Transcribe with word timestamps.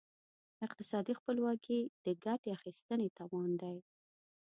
اقتصادي 0.65 1.13
خپلواکي 1.19 1.79
د 2.05 2.07
ګټې 2.25 2.49
اخیستنې 2.57 3.07
توان 3.17 3.49
دی. 3.61 3.77